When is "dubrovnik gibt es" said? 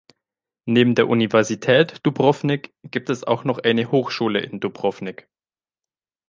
2.01-3.23